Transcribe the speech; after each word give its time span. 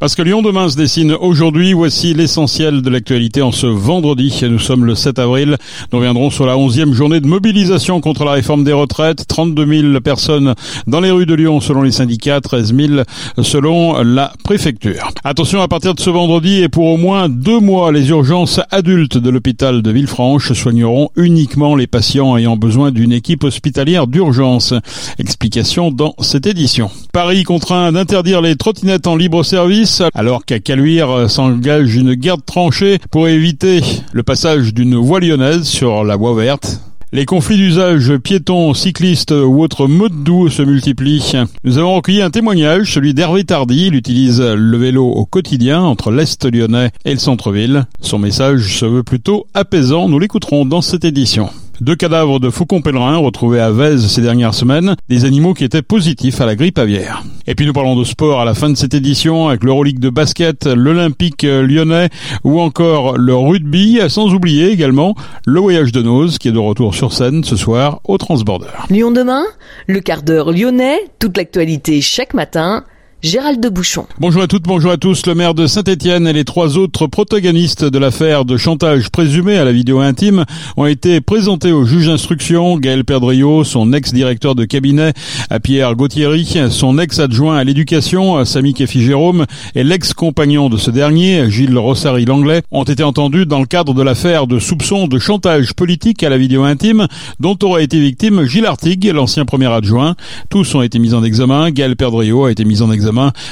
Parce 0.00 0.14
que 0.14 0.22
Lyon 0.22 0.40
demain 0.40 0.70
se 0.70 0.78
dessine 0.78 1.12
aujourd'hui, 1.12 1.74
voici 1.74 2.14
l'essentiel 2.14 2.80
de 2.80 2.88
l'actualité 2.88 3.42
en 3.42 3.52
ce 3.52 3.66
vendredi. 3.66 4.34
Nous 4.48 4.58
sommes 4.58 4.86
le 4.86 4.94
7 4.94 5.18
avril. 5.18 5.58
Nous 5.92 5.98
reviendrons 5.98 6.30
sur 6.30 6.46
la 6.46 6.56
11e 6.56 6.94
journée 6.94 7.20
de 7.20 7.26
mobilisation 7.26 8.00
contre 8.00 8.24
la 8.24 8.32
réforme 8.32 8.64
des 8.64 8.72
retraites. 8.72 9.28
32 9.28 9.90
000 9.90 10.00
personnes 10.00 10.54
dans 10.86 11.00
les 11.00 11.10
rues 11.10 11.26
de 11.26 11.34
Lyon 11.34 11.60
selon 11.60 11.82
les 11.82 11.90
syndicats, 11.90 12.40
13 12.40 12.74
000 12.74 13.02
selon 13.42 14.02
la 14.02 14.32
préfecture. 14.42 15.10
Attention, 15.22 15.60
à 15.60 15.68
partir 15.68 15.94
de 15.94 16.00
ce 16.00 16.08
vendredi 16.08 16.62
et 16.62 16.70
pour 16.70 16.86
au 16.86 16.96
moins 16.96 17.28
deux 17.28 17.60
mois, 17.60 17.92
les 17.92 18.08
urgences 18.08 18.62
adultes 18.70 19.18
de 19.18 19.28
l'hôpital 19.28 19.82
de 19.82 19.90
Villefranche 19.90 20.54
soigneront 20.54 21.10
uniquement 21.14 21.76
les 21.76 21.86
patients 21.86 22.38
ayant 22.38 22.56
besoin 22.56 22.90
d'une 22.90 23.12
équipe 23.12 23.44
hospitalière 23.44 24.06
d'urgence. 24.06 24.72
Explication 25.18 25.90
dans 25.90 26.14
cette 26.20 26.46
édition. 26.46 26.90
Paris 27.12 27.42
contraint 27.42 27.90
d'interdire 27.90 28.40
les 28.40 28.54
trottinettes 28.54 29.08
en 29.08 29.16
libre 29.16 29.42
service 29.42 30.02
alors 30.14 30.44
qu'à 30.44 30.60
Caluire 30.60 31.28
s'engage 31.28 31.96
une 31.96 32.14
garde 32.14 32.44
tranchée 32.44 32.98
pour 33.10 33.26
éviter 33.26 33.80
le 34.12 34.22
passage 34.22 34.72
d'une 34.72 34.94
voie 34.94 35.18
lyonnaise 35.18 35.64
sur 35.64 36.04
la 36.04 36.16
voie 36.16 36.34
verte. 36.34 36.80
Les 37.12 37.26
conflits 37.26 37.56
d'usage 37.56 38.16
piétons, 38.18 38.72
cyclistes 38.72 39.32
ou 39.32 39.60
autres 39.62 39.88
modes 39.88 40.22
doux 40.22 40.48
se 40.48 40.62
multiplient. 40.62 41.34
Nous 41.64 41.78
avons 41.78 41.96
recueilli 41.96 42.22
un 42.22 42.30
témoignage, 42.30 42.94
celui 42.94 43.14
d'Hervé 43.14 43.42
Tardy. 43.42 43.88
Il 43.88 43.96
utilise 43.96 44.40
le 44.40 44.76
vélo 44.78 45.08
au 45.08 45.24
quotidien 45.24 45.82
entre 45.82 46.12
l'Est 46.12 46.44
lyonnais 46.44 46.92
et 47.04 47.12
le 47.12 47.18
centre-ville. 47.18 47.86
Son 48.00 48.20
message 48.20 48.78
se 48.78 48.86
veut 48.86 49.02
plutôt 49.02 49.48
apaisant. 49.54 50.08
Nous 50.08 50.20
l'écouterons 50.20 50.64
dans 50.64 50.82
cette 50.82 51.04
édition. 51.04 51.50
Deux 51.80 51.96
cadavres 51.96 52.40
de 52.40 52.50
faucons 52.50 52.82
pèlerins 52.82 53.16
retrouvés 53.16 53.58
à 53.58 53.70
Vèze 53.70 54.06
ces 54.06 54.20
dernières 54.20 54.52
semaines, 54.52 54.96
des 55.08 55.24
animaux 55.24 55.54
qui 55.54 55.64
étaient 55.64 55.80
positifs 55.80 56.38
à 56.42 56.44
la 56.44 56.54
grippe 56.54 56.78
aviaire. 56.78 57.22
Et 57.46 57.54
puis 57.54 57.64
nous 57.64 57.72
parlons 57.72 57.96
de 57.96 58.04
sport 58.04 58.42
à 58.42 58.44
la 58.44 58.52
fin 58.52 58.68
de 58.68 58.76
cette 58.76 58.92
édition 58.92 59.48
avec 59.48 59.64
l'Euroleague 59.64 59.98
de 59.98 60.10
basket, 60.10 60.66
l'Olympique 60.66 61.42
lyonnais 61.42 62.10
ou 62.44 62.60
encore 62.60 63.16
le 63.16 63.34
rugby, 63.34 63.98
sans 64.10 64.34
oublier 64.34 64.68
également 64.68 65.14
le 65.46 65.58
voyage 65.58 65.90
de 65.90 66.02
Nose 66.02 66.36
qui 66.36 66.48
est 66.48 66.52
de 66.52 66.58
retour 66.58 66.94
sur 66.94 67.14
scène 67.14 67.44
ce 67.44 67.56
soir 67.56 68.00
au 68.04 68.18
Transborder. 68.18 68.66
Lyon 68.90 69.10
demain, 69.10 69.44
le 69.86 70.00
quart 70.00 70.22
d'heure 70.22 70.52
lyonnais, 70.52 70.98
toute 71.18 71.38
l'actualité 71.38 72.02
chaque 72.02 72.34
matin 72.34 72.84
Gérald 73.22 73.60
de 73.60 73.68
Bouchon. 73.68 74.06
Bonjour 74.18 74.40
à 74.40 74.46
toutes, 74.46 74.62
bonjour 74.62 74.90
à 74.90 74.96
tous. 74.96 75.26
Le 75.26 75.34
maire 75.34 75.52
de 75.52 75.66
Saint-Etienne 75.66 76.26
et 76.26 76.32
les 76.32 76.46
trois 76.46 76.78
autres 76.78 77.06
protagonistes 77.06 77.84
de 77.84 77.98
l'affaire 77.98 78.46
de 78.46 78.56
chantage 78.56 79.10
présumé 79.10 79.58
à 79.58 79.64
la 79.66 79.72
vidéo 79.72 80.00
intime 80.00 80.46
ont 80.78 80.86
été 80.86 81.20
présentés 81.20 81.70
au 81.70 81.84
juge 81.84 82.06
d'instruction. 82.06 82.78
Gaël 82.78 83.04
Perdriau, 83.04 83.62
son 83.62 83.92
ex-directeur 83.92 84.54
de 84.54 84.64
cabinet, 84.64 85.12
à 85.50 85.60
Pierre 85.60 85.96
Gauthieri, 85.96 86.48
son 86.70 86.98
ex-adjoint 86.98 87.58
à 87.58 87.64
l'éducation, 87.64 88.42
Samy 88.46 88.72
Kefi 88.72 89.02
Jérôme, 89.02 89.44
et 89.74 89.84
l'ex-compagnon 89.84 90.70
de 90.70 90.78
ce 90.78 90.90
dernier, 90.90 91.50
Gilles 91.50 91.76
Rossary 91.76 92.24
Langlais, 92.24 92.62
ont 92.70 92.84
été 92.84 93.02
entendus 93.02 93.44
dans 93.44 93.60
le 93.60 93.66
cadre 93.66 93.92
de 93.92 94.02
l'affaire 94.02 94.46
de 94.46 94.58
soupçon 94.58 95.08
de 95.08 95.18
chantage 95.18 95.74
politique 95.74 96.22
à 96.22 96.30
la 96.30 96.38
vidéo 96.38 96.62
intime, 96.62 97.06
dont 97.38 97.58
aurait 97.64 97.84
été 97.84 98.00
victime 98.00 98.46
Gilles 98.46 98.64
Artigue, 98.64 99.12
l'ancien 99.14 99.44
premier 99.44 99.70
adjoint. 99.70 100.14
Tous 100.48 100.74
ont 100.74 100.80
été 100.80 100.98
mis 100.98 101.12
en 101.12 101.22
examen. 101.22 101.70
Gaël 101.70 101.96
Perdriau 101.96 102.46
a 102.46 102.50
été 102.50 102.64
mis 102.64 102.80
en 102.80 102.90
examen 102.90 103.09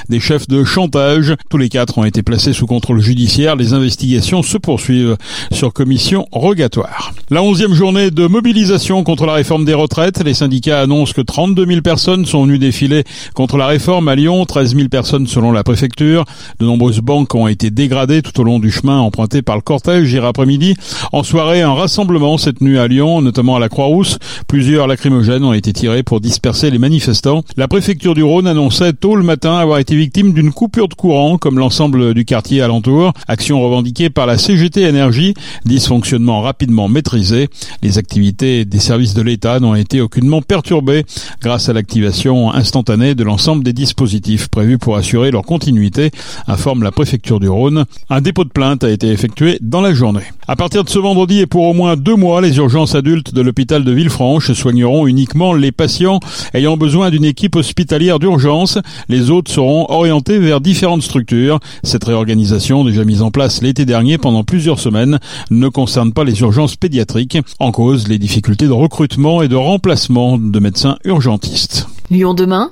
des 0.08 0.20
chefs 0.20 0.48
de 0.48 0.64
chantage. 0.64 1.34
Tous 1.50 1.58
les 1.58 1.68
quatre 1.68 1.98
ont 1.98 2.04
été 2.04 2.22
placés 2.22 2.52
sous 2.52 2.66
contrôle 2.66 3.00
judiciaire. 3.00 3.56
Les 3.56 3.72
investigations 3.72 4.42
se 4.42 4.58
poursuivent 4.58 5.16
sur 5.52 5.72
commission 5.72 6.26
rogatoire. 6.32 7.12
La 7.30 7.42
onzième 7.42 7.74
journée 7.74 8.10
de 8.10 8.26
mobilisation 8.26 9.04
contre 9.04 9.26
la 9.26 9.34
réforme 9.34 9.64
des 9.64 9.74
retraites. 9.74 10.22
Les 10.24 10.34
syndicats 10.34 10.80
annoncent 10.80 11.12
que 11.12 11.20
32 11.20 11.66
000 11.66 11.80
personnes 11.82 12.26
sont 12.26 12.44
venues 12.44 12.58
défiler 12.58 13.04
contre 13.34 13.56
la 13.56 13.66
réforme 13.66 14.08
à 14.08 14.14
Lyon, 14.14 14.44
13 14.44 14.74
000 14.74 14.88
personnes 14.88 15.26
selon 15.26 15.52
la 15.52 15.64
préfecture. 15.64 16.24
De 16.58 16.66
nombreuses 16.66 17.00
banques 17.00 17.34
ont 17.34 17.48
été 17.48 17.70
dégradées 17.70 18.22
tout 18.22 18.40
au 18.40 18.44
long 18.44 18.58
du 18.58 18.70
chemin 18.70 18.98
emprunté 18.98 19.42
par 19.42 19.56
le 19.56 19.62
cortège 19.62 20.12
hier 20.12 20.24
après-midi. 20.24 20.74
En 21.12 21.22
soirée, 21.22 21.62
un 21.62 21.74
rassemblement 21.74 22.38
s'est 22.38 22.52
tenu 22.52 22.78
à 22.78 22.88
Lyon, 22.88 23.22
notamment 23.22 23.56
à 23.56 23.60
la 23.60 23.68
Croix-Rousse. 23.68 24.18
Plusieurs 24.46 24.86
lacrymogènes 24.86 25.44
ont 25.44 25.52
été 25.52 25.72
tirés 25.72 26.02
pour 26.02 26.20
disperser 26.20 26.70
les 26.70 26.78
manifestants. 26.78 27.42
La 27.56 27.68
préfecture 27.68 28.14
du 28.14 28.22
Rhône 28.22 28.46
annonçait 28.46 28.92
tôt 28.92 29.16
le 29.16 29.22
matin 29.22 29.47
avoir 29.56 29.78
été 29.78 29.96
victime 29.96 30.32
d'une 30.32 30.52
coupure 30.52 30.88
de 30.88 30.94
courant, 30.94 31.38
comme 31.38 31.58
l'ensemble 31.58 32.14
du 32.14 32.24
quartier 32.24 32.60
alentour. 32.60 33.12
Action 33.28 33.62
revendiquée 33.62 34.10
par 34.10 34.26
la 34.26 34.36
CGT 34.36 34.82
Énergie, 34.82 35.34
dysfonctionnement 35.64 36.42
rapidement 36.42 36.88
maîtrisé. 36.88 37.48
Les 37.82 37.98
activités 37.98 38.64
des 38.64 38.78
services 38.78 39.14
de 39.14 39.22
l'État 39.22 39.60
n'ont 39.60 39.74
été 39.74 40.00
aucunement 40.00 40.42
perturbées 40.42 41.04
grâce 41.40 41.68
à 41.68 41.72
l'activation 41.72 42.52
instantanée 42.52 43.14
de 43.14 43.24
l'ensemble 43.24 43.64
des 43.64 43.72
dispositifs 43.72 44.48
prévus 44.48 44.78
pour 44.78 44.96
assurer 44.96 45.30
leur 45.30 45.44
continuité, 45.44 46.10
informe 46.46 46.82
la 46.82 46.92
préfecture 46.92 47.40
du 47.40 47.48
Rhône. 47.48 47.84
Un 48.10 48.20
dépôt 48.20 48.44
de 48.44 48.50
plainte 48.50 48.84
a 48.84 48.90
été 48.90 49.08
effectué 49.08 49.58
dans 49.60 49.80
la 49.80 49.94
journée. 49.94 50.24
À 50.46 50.56
partir 50.56 50.82
de 50.82 50.88
ce 50.88 50.98
vendredi 50.98 51.40
et 51.40 51.46
pour 51.46 51.64
au 51.64 51.74
moins 51.74 51.96
deux 51.96 52.16
mois, 52.16 52.40
les 52.40 52.56
urgences 52.56 52.94
adultes 52.94 53.34
de 53.34 53.40
l'hôpital 53.40 53.84
de 53.84 53.92
Villefranche 53.92 54.52
soigneront 54.52 55.06
uniquement 55.06 55.52
les 55.52 55.72
patients 55.72 56.20
ayant 56.54 56.76
besoin 56.76 57.10
d'une 57.10 57.24
équipe 57.24 57.54
hospitalière 57.54 58.18
d'urgence. 58.18 58.78
Les 59.08 59.30
autres 59.30 59.37
seront 59.46 59.86
orientés 59.88 60.38
vers 60.38 60.60
différentes 60.60 61.02
structures. 61.02 61.60
Cette 61.84 62.04
réorganisation, 62.04 62.84
déjà 62.84 63.04
mise 63.04 63.22
en 63.22 63.30
place 63.30 63.62
l'été 63.62 63.84
dernier 63.84 64.18
pendant 64.18 64.42
plusieurs 64.42 64.80
semaines, 64.80 65.20
ne 65.50 65.68
concerne 65.68 66.12
pas 66.12 66.24
les 66.24 66.40
urgences 66.40 66.74
pédiatriques. 66.74 67.38
En 67.60 67.70
cause, 67.70 68.08
les 68.08 68.18
difficultés 68.18 68.66
de 68.66 68.72
recrutement 68.72 69.42
et 69.42 69.48
de 69.48 69.56
remplacement 69.56 70.38
de 70.38 70.58
médecins 70.58 70.96
urgentistes. 71.04 71.86
Lyon 72.10 72.34
demain 72.34 72.70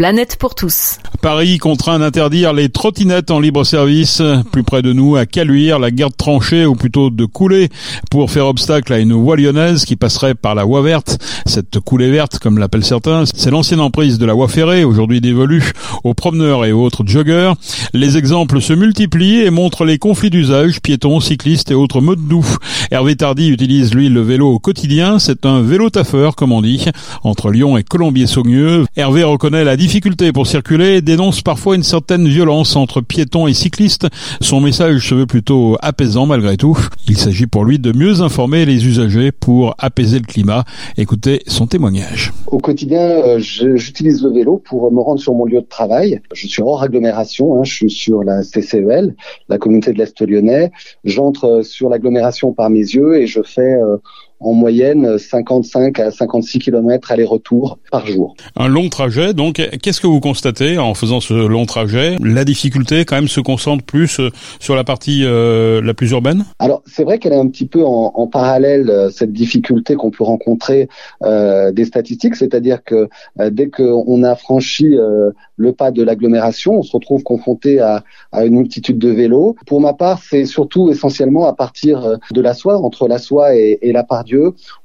Planète 0.00 0.36
pour 0.36 0.54
tous. 0.54 0.96
Paris 1.20 1.58
contraint 1.58 1.98
d'interdire 1.98 2.54
les 2.54 2.70
trottinettes 2.70 3.30
en 3.30 3.38
libre 3.38 3.64
service. 3.64 4.22
Plus 4.50 4.62
près 4.62 4.80
de 4.80 4.94
nous, 4.94 5.16
à 5.16 5.26
Caluire, 5.26 5.78
la 5.78 5.90
garde 5.90 6.16
tranchée, 6.16 6.64
ou 6.64 6.74
plutôt 6.74 7.10
de 7.10 7.26
couler, 7.26 7.68
pour 8.10 8.30
faire 8.30 8.46
obstacle 8.46 8.94
à 8.94 8.98
une 8.98 9.12
voie 9.12 9.36
lyonnaise 9.36 9.84
qui 9.84 9.96
passerait 9.96 10.34
par 10.34 10.54
la 10.54 10.64
voie 10.64 10.80
verte. 10.80 11.18
Cette 11.44 11.80
coulée 11.80 12.10
verte, 12.10 12.38
comme 12.38 12.56
l'appellent 12.56 12.82
certains, 12.82 13.24
c'est 13.26 13.50
l'ancienne 13.50 13.80
emprise 13.80 14.16
de 14.16 14.24
la 14.24 14.32
voie 14.32 14.48
ferrée, 14.48 14.84
aujourd'hui 14.84 15.20
dévolue 15.20 15.70
aux 16.02 16.14
promeneurs 16.14 16.64
et 16.64 16.72
autres 16.72 17.06
joggeurs. 17.06 17.56
Les 17.92 18.16
exemples 18.16 18.62
se 18.62 18.72
multiplient 18.72 19.42
et 19.42 19.50
montrent 19.50 19.84
les 19.84 19.98
conflits 19.98 20.30
d'usage, 20.30 20.80
piétons, 20.80 21.20
cyclistes 21.20 21.70
et 21.72 21.74
autres 21.74 22.00
modes 22.00 22.26
doux. 22.26 22.46
Hervé 22.90 23.16
Tardy 23.16 23.50
utilise, 23.50 23.92
lui, 23.92 24.08
le 24.08 24.22
vélo 24.22 24.48
au 24.48 24.58
quotidien. 24.58 25.18
C'est 25.18 25.44
un 25.44 25.60
vélo 25.60 25.90
taffeur, 25.90 26.36
comme 26.36 26.52
on 26.52 26.62
dit, 26.62 26.86
entre 27.22 27.50
Lyon 27.50 27.76
et 27.76 27.82
Colombier-Saugnieu. 27.82 28.86
Hervé 28.96 29.24
reconnaît 29.24 29.64
la 29.64 29.76
difficulté 29.90 30.32
pour 30.32 30.46
circuler 30.46 31.02
dénonce 31.02 31.42
parfois 31.42 31.74
une 31.74 31.82
certaine 31.82 32.28
violence 32.28 32.76
entre 32.76 33.00
piétons 33.00 33.48
et 33.48 33.54
cyclistes. 33.54 34.06
Son 34.40 34.60
message 34.60 35.08
se 35.08 35.16
veut 35.16 35.26
plutôt 35.26 35.76
apaisant 35.82 36.26
malgré 36.26 36.56
tout. 36.56 36.78
Il 37.08 37.18
s'agit 37.18 37.48
pour 37.48 37.64
lui 37.64 37.80
de 37.80 37.90
mieux 37.90 38.20
informer 38.20 38.64
les 38.64 38.86
usagers 38.86 39.32
pour 39.32 39.74
apaiser 39.78 40.20
le 40.20 40.26
climat. 40.26 40.62
Écoutez 40.96 41.42
son 41.48 41.66
témoignage. 41.66 42.32
Au 42.46 42.58
quotidien, 42.58 43.00
euh, 43.00 43.40
j'utilise 43.40 44.22
le 44.22 44.30
vélo 44.30 44.62
pour 44.64 44.92
me 44.92 45.00
rendre 45.00 45.18
sur 45.18 45.34
mon 45.34 45.44
lieu 45.44 45.60
de 45.60 45.66
travail. 45.66 46.20
Je 46.32 46.46
suis 46.46 46.62
hors 46.62 46.84
agglomération, 46.84 47.58
hein. 47.58 47.64
je 47.64 47.74
suis 47.74 47.90
sur 47.90 48.22
la 48.22 48.42
CCEL, 48.42 49.16
la 49.48 49.58
communauté 49.58 49.92
de 49.92 49.98
l'Est 49.98 50.20
lyonnais. 50.20 50.70
J'entre 51.02 51.62
sur 51.64 51.88
l'agglomération 51.88 52.52
par 52.52 52.70
mes 52.70 52.78
yeux 52.78 53.16
et 53.16 53.26
je 53.26 53.42
fais 53.42 53.74
euh, 53.74 53.96
en 54.40 54.52
moyenne 54.52 55.18
55 55.18 55.98
à 56.00 56.10
56 56.10 56.58
km 56.58 57.12
aller-retour 57.12 57.78
par 57.90 58.06
jour. 58.06 58.34
Un 58.56 58.68
long 58.68 58.88
trajet, 58.88 59.34
donc 59.34 59.60
qu'est-ce 59.82 60.00
que 60.00 60.06
vous 60.06 60.20
constatez 60.20 60.78
en 60.78 60.94
faisant 60.94 61.20
ce 61.20 61.34
long 61.34 61.66
trajet? 61.66 62.16
La 62.22 62.44
difficulté 62.44 63.04
quand 63.04 63.16
même 63.16 63.28
se 63.28 63.40
concentre 63.40 63.84
plus 63.84 64.20
euh, 64.20 64.30
sur 64.58 64.74
la 64.74 64.84
partie 64.84 65.24
euh, 65.24 65.80
la 65.82 65.94
plus 65.94 66.10
urbaine? 66.10 66.44
Alors 66.58 66.82
c'est 66.86 67.04
vrai 67.04 67.18
qu'elle 67.18 67.32
est 67.32 67.38
un 67.38 67.48
petit 67.48 67.66
peu 67.66 67.84
en, 67.84 68.12
en 68.14 68.26
parallèle 68.26 68.90
euh, 68.90 69.10
cette 69.10 69.32
difficulté 69.32 69.94
qu'on 69.94 70.10
peut 70.10 70.24
rencontrer 70.24 70.88
euh, 71.22 71.72
des 71.72 71.84
statistiques, 71.84 72.36
c'est-à-dire 72.36 72.82
que 72.84 73.08
euh, 73.40 73.50
dès 73.50 73.68
qu'on 73.68 74.22
a 74.22 74.34
franchi 74.34 74.96
euh, 74.96 75.30
le 75.56 75.72
pas 75.72 75.90
de 75.90 76.02
l'agglomération, 76.02 76.78
on 76.78 76.82
se 76.82 76.92
retrouve 76.92 77.22
confronté 77.22 77.80
à, 77.80 78.02
à, 78.32 78.44
une 78.44 78.56
multitude 78.56 78.98
de 78.98 79.10
vélos. 79.10 79.56
Pour 79.66 79.80
ma 79.80 79.92
part, 79.92 80.20
c'est 80.22 80.44
surtout 80.46 80.90
essentiellement 80.90 81.46
à 81.46 81.52
partir 81.52 82.18
de 82.30 82.40
la 82.40 82.54
soie, 82.54 82.78
entre 82.78 83.08
la 83.08 83.18
soie 83.18 83.54
et, 83.54 83.78
et 83.82 83.92
la 83.92 84.02
part 84.04 84.24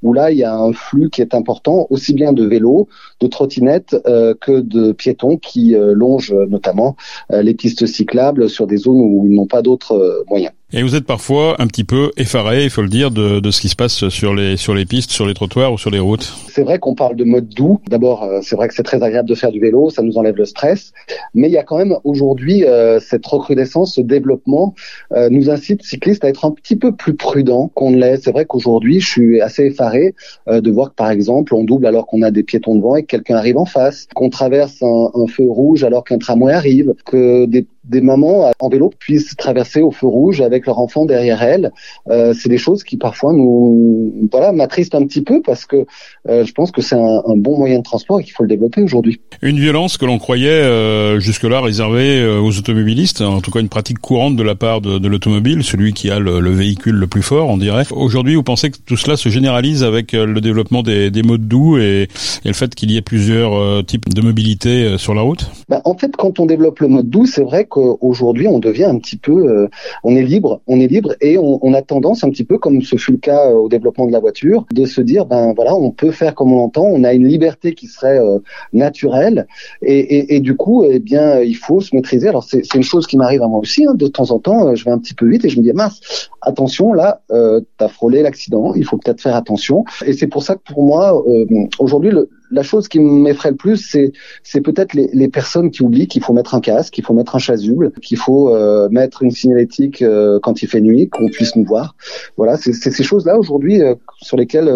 où 0.02 0.14
là, 0.14 0.32
il 0.32 0.38
y 0.38 0.44
a 0.44 0.56
un 0.56 0.74
flux 0.74 1.10
qui 1.10 1.22
est 1.22 1.34
important, 1.34 1.88
aussi 1.90 2.14
bien 2.14 2.34
de 2.34 2.46
vélos, 2.46 2.88
de 3.20 3.28
trottinettes 3.28 3.96
euh, 4.08 4.34
que 4.40 4.60
de 4.62 4.92
piétons 4.92 5.38
qui 5.38 5.76
euh, 5.76 5.94
longent 5.94 6.36
notamment 6.50 6.96
euh, 7.32 7.42
les 7.42 7.54
pistes 7.54 7.86
cyclables 7.86 8.50
sur 8.50 8.68
des 8.68 8.78
zones 8.78 9.02
où 9.02 9.26
ils 9.28 9.34
n'ont 9.34 9.48
pas 9.48 9.62
d'autres 9.62 10.26
moyens. 10.30 10.54
Et 10.74 10.82
vous 10.82 10.96
êtes 10.96 11.06
parfois 11.06 11.62
un 11.62 11.68
petit 11.68 11.84
peu 11.84 12.12
effaré, 12.18 12.64
il 12.64 12.72
faut 12.72 12.82
le 12.82 12.90
dire, 12.90 13.12
de, 13.12 13.40
de, 13.40 13.52
ce 13.52 13.62
qui 13.62 13.70
se 13.70 13.76
passe 13.76 14.10
sur 14.10 14.34
les 14.34 14.58
sur 14.58 14.74
les 14.74 14.86
pistes, 14.86 15.12
sur 15.12 15.28
les 15.28 15.36
trottoirs 15.36 15.72
ou 15.72 15.78
sur 15.78 15.92
les 15.92 16.00
routes. 16.00 16.34
C'est 16.50 16.64
vrai 16.64 16.80
qu'on 16.80 16.96
parle 16.96 17.16
de 17.16 17.24
mode 17.24 17.48
doux. 17.50 17.80
D'abord, 17.88 18.24
euh, 18.24 18.40
c'est 18.42 18.56
vrai 18.56 18.68
que 18.68 18.74
c'est 18.74 18.84
très 18.84 19.04
agréable 19.04 19.30
de 19.30 19.36
faire 19.36 19.52
du 19.52 19.60
vélo, 19.60 19.92
ça 19.92 20.02
nous 20.02 20.18
enlève 20.18 20.36
le 20.36 20.46
stress. 20.46 20.92
Mais 21.36 21.50
il 21.50 21.52
y 21.52 21.58
a 21.58 21.64
quand 21.64 21.78
même 21.78 21.96
aujourd'hui 22.04 22.66
euh, 22.66 23.00
cette 23.00 23.26
recrudescence, 23.28 23.94
ce 23.94 24.02
développement 24.02 24.74
euh, 25.12 25.30
nous 25.30 25.52
incite 25.52 25.84
cyclistes 25.84 26.26
à 26.26 26.30
être 26.30 26.46
un 26.46 26.52
petit 26.52 26.76
peu 26.76 26.92
plus 26.92 27.16
prudents 27.16 27.72
qu'on 27.76 27.92
ne 27.92 27.98
l'est. 27.98 28.24
C'est 28.24 28.32
vrai 28.32 28.46
qu'aujourd'hui, 28.46 29.00
je 29.00 29.08
suis 29.08 29.42
assez 29.42 29.66
effaré 29.66 30.16
de 30.48 30.72
voir 30.72 30.90
que 30.90 30.96
par 30.96 31.12
exemple, 31.12 31.54
on 31.54 31.64
double 31.64 31.86
alors 31.86 32.08
qu'on 32.08 32.24
a 32.24 32.32
des 32.32 32.44
piétons 32.44 32.76
devant 32.76 32.96
et 32.96 33.04
que 33.04 33.08
quelqu'un 33.08 33.36
arrive 33.36 33.58
en 33.58 33.66
face, 33.66 34.08
qu'on 34.16 34.30
traverse 34.30 34.82
un, 34.82 35.12
un 35.14 35.28
feu 35.28 35.46
rouge 35.48 35.84
alors 35.84 36.04
qu'un 36.04 36.18
tramway 36.18 36.54
arrive, 36.54 36.96
que 37.06 37.46
des 37.46 37.68
des 37.88 38.02
mamans 38.02 38.52
en 38.60 38.70
vélo 38.70 38.92
puissent 39.00 39.36
traverser 39.36 39.82
au 39.82 39.92
feu 39.92 40.08
rouge 40.08 40.42
avec 40.42 40.66
leur 40.66 40.80
enfant 40.80 41.06
derrière 41.06 41.42
elles. 41.44 41.72
Euh, 42.10 42.34
c'est 42.34 42.50
des 42.50 42.58
choses 42.58 42.84
qui 42.84 42.98
parfois 42.98 43.34
nous, 43.34 44.28
voilà, 44.32 44.52
m'attristent 44.52 44.96
un 44.96 45.06
petit 45.06 45.22
peu 45.22 45.42
parce 45.42 45.66
que 45.66 45.86
euh, 46.30 46.46
je 46.46 46.52
pense 46.54 46.72
que 46.72 46.82
c'est 46.82 46.96
un, 46.96 47.22
un, 47.26 47.38
bon 47.38 47.58
moyen 47.58 47.80
de 47.80 47.84
transport 47.84 48.20
et 48.20 48.24
qu'il 48.24 48.34
faut 48.34 48.44
le 48.44 48.50
développer 48.50 48.82
aujourd'hui. 48.82 49.22
Une 49.42 49.60
violence 49.60 49.98
que 49.98 50.06
l'on 50.06 50.18
croyait 50.18 50.50
euh, 50.50 51.20
jusque-là 51.20 51.62
réservée 51.62 52.20
euh, 52.20 52.40
aux 52.40 52.58
automobilistes, 52.58 53.22
en 53.22 53.42
tout 53.42 53.52
cas 53.52 53.60
une 53.60 53.70
pratique 53.70 54.00
courante 54.00 54.36
de 54.36 54.44
la 54.44 54.56
part 54.56 54.82
de, 54.82 54.98
de 54.98 55.08
l'automobile, 55.08 55.64
celui 55.64 55.94
qui 55.94 56.10
a 56.10 56.20
le, 56.20 56.40
le, 56.40 56.52
véhicule 56.52 56.96
le 56.96 57.08
plus 57.08 57.22
fort, 57.22 57.50
on 57.50 57.58
dirait. 57.58 57.84
Aujourd'hui, 57.92 58.36
vous 58.36 58.44
pensez 58.44 58.72
que 58.72 58.78
tout 58.86 58.98
cela 58.98 59.18
se 59.18 59.30
généralise 59.30 59.84
avec 59.84 60.14
euh, 60.14 60.26
le 60.26 60.42
développement 60.42 60.84
des, 60.84 61.12
des 61.12 61.24
modes 61.24 61.48
doux 61.48 61.78
et, 61.78 62.08
et, 62.44 62.48
le 62.48 62.54
fait 62.54 62.74
qu'il 62.74 62.92
y 62.92 62.98
ait 62.98 63.02
plusieurs 63.02 63.86
types 63.86 64.14
de 64.14 64.22
mobilité 64.22 64.98
sur 64.98 65.14
la 65.14 65.22
route? 65.22 65.50
Bah, 65.70 65.82
En 65.86 65.96
fait, 65.96 66.16
quand 66.16 66.40
on 66.40 66.46
développe 66.46 66.80
le 66.80 66.88
mode 66.88 67.10
doux, 67.10 67.26
c'est 67.26 67.44
vrai 67.44 67.66
qu'aujourd'hui, 67.76 68.48
on 68.48 68.60
devient 68.60 68.86
un 68.86 68.98
petit 68.98 69.18
peu, 69.18 69.68
on 70.04 70.16
est 70.16 70.24
libre, 70.24 70.62
on 70.68 70.80
est 70.80 70.88
libre 70.88 71.16
et 71.22 71.38
on, 71.38 71.74
a 71.74 71.82
tendance 71.82 72.24
un 72.24 72.30
petit 72.30 72.44
peu, 72.46 72.58
comme 72.58 72.82
ce 72.82 72.96
fut 72.96 73.12
le 73.12 73.18
cas 73.18 73.52
au 73.52 73.68
développement 73.68 74.08
de 74.08 74.12
la 74.12 74.20
voiture, 74.20 74.66
de 74.72 74.86
se 74.86 75.02
dire, 75.02 75.26
ben 75.26 75.54
voilà, 75.54 75.76
on 75.76 75.92
peut 75.92 76.12
faire 76.12 76.36
comme 76.36 76.54
on 76.54 76.58
l'entend, 76.58 76.86
on 76.86 77.04
a 77.04 77.14
une 77.14 77.28
liberté 77.28 77.74
qui 77.74 77.88
serait 77.88 78.20
euh, 78.20 78.40
naturelle 78.74 79.48
et, 79.82 80.40
du 80.40 80.56
coup, 80.56 80.86
eh 80.86 81.00
bien, 81.00 81.40
il 81.42 81.56
faut 81.56 81.82
se 81.82 81.96
maîtriser. 81.96 82.30
Alors 82.30 82.44
c'est 82.44 82.74
une 82.74 82.84
chose 82.84 83.08
qui 83.08 83.18
m'arrive 83.18 83.42
à 83.42 83.48
moi 83.48 83.60
aussi, 83.60 83.86
hein, 83.86 83.94
de 83.94 84.08
temps 84.08 84.32
en 84.32 84.40
temps, 84.40 84.68
euh, 84.68 84.76
je 84.76 84.86
vais 84.86 84.92
un 84.92 85.00
petit 85.00 85.14
peu 85.14 85.28
vite 85.28 85.46
et 85.46 85.50
je 85.50 85.58
me 85.60 85.64
dis 85.64 85.74
mince, 85.74 86.30
attention, 86.42 86.94
là, 86.94 87.22
euh, 87.32 87.62
t'as 87.78 87.88
frôlé 87.88 88.22
l'accident, 88.22 88.74
il 88.76 88.86
faut 88.86 88.98
peut-être 88.98 89.22
faire 89.22 89.36
attention. 89.36 89.84
Et 90.06 90.14
c'est 90.14 90.28
pour 90.28 90.44
ça 90.44 90.56
que 90.56 90.62
pour 90.66 90.84
moi, 90.84 91.24
euh, 91.28 91.46
aujourd'hui, 91.80 92.12
le, 92.12 92.30
la 92.52 92.64
chose 92.64 92.88
qui 92.88 93.00
m'effraie 93.00 93.52
le 93.52 93.56
plus, 93.56 93.78
c'est 93.78 94.12
c'est 94.44 94.62
peut-être 94.62 94.94
les, 94.94 95.10
les, 95.14 95.28
personnes 95.28 95.72
qui 95.72 95.82
oublient 95.82 96.08
qu'il 96.08 96.24
faut 96.24 96.34
mettre 96.34 96.56
un 96.56 96.62
casque, 96.62 96.94
qu'il 96.94 97.04
faut 97.04 97.14
mettre 97.14 97.36
un 97.36 97.40
chasuble, 97.40 97.92
qu'il 98.02 98.18
faut 98.18 98.54
euh, 98.54 98.88
mettre 98.90 99.24
une 99.24 99.32
signalétique 99.32 100.02
euh, 100.02 100.40
quand 100.42 100.62
il 100.62 100.68
fait 100.68 100.82
nuit, 100.82 101.10
qu'on 101.10 101.28
puisse 101.28 101.56
nous 101.56 101.66
voir. 101.66 101.96
Voilà, 102.38 102.58
c'est 102.58 102.74
ces 102.74 103.04
choses-là 103.04 103.38
aujourd'hui 103.38 103.82
euh, 103.82 103.96
sur 104.22 104.38
lesquelles 104.38 104.72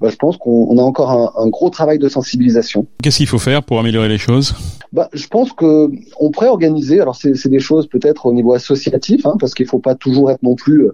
bah, 0.00 0.08
je 0.10 0.16
pense 0.16 0.36
qu'on 0.36 0.78
a 0.78 0.82
encore 0.82 1.10
un, 1.10 1.32
un, 1.36 1.48
gros 1.48 1.70
travail 1.70 1.98
de 1.98 2.08
sensibilisation. 2.08 2.86
Qu'est-ce 3.02 3.18
qu'il 3.18 3.26
faut 3.26 3.38
faire 3.38 3.62
pour 3.62 3.78
améliorer 3.78 4.08
les 4.08 4.18
choses? 4.18 4.54
Bah, 4.92 5.08
je 5.12 5.26
pense 5.26 5.52
que 5.52 5.90
on 6.18 6.30
pourrait 6.30 6.48
organiser. 6.48 7.00
Alors 7.00 7.16
c'est 7.16 7.48
des 7.48 7.60
choses 7.60 7.86
peut-être 7.88 8.26
au 8.26 8.32
niveau 8.32 8.54
associatif, 8.54 9.26
hein, 9.26 9.36
parce 9.38 9.54
qu'il 9.54 9.66
faut 9.66 9.78
pas 9.78 9.94
toujours 9.94 10.30
être 10.30 10.42
non 10.42 10.54
plus 10.54 10.88